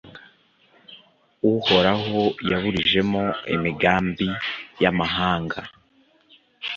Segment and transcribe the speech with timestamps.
[1.53, 3.23] uhoraho yaburijemo
[3.55, 4.27] imigambi
[4.81, 5.59] y'amahanga